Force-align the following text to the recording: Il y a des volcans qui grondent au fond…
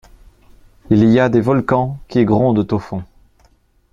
Il 0.89 1.03
y 1.05 1.19
a 1.19 1.29
des 1.29 1.41
volcans 1.41 1.99
qui 2.07 2.25
grondent 2.25 2.65
au 2.73 2.79
fond… 2.79 3.03